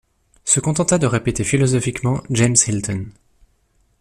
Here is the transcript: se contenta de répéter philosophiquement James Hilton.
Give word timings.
se 0.43 0.59
contenta 0.59 0.97
de 0.97 1.05
répéter 1.05 1.43
philosophiquement 1.43 2.23
James 2.31 2.55
Hilton. 2.67 3.05